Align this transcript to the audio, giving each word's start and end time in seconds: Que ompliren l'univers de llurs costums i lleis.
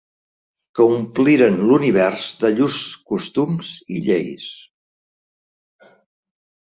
Que 0.77 0.85
ompliren 0.93 1.57
l'univers 1.71 2.23
de 2.43 2.49
llurs 2.59 2.77
costums 3.11 3.69
i 3.97 4.01
lleis. 4.07 4.47